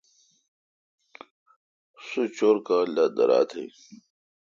[2.07, 3.69] سو چور کال دا دیراتھ این۔